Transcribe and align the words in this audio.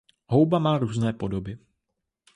Hudba 0.27 0.59
má 0.59 0.77
různé 0.77 1.13
podoby. 1.13 1.57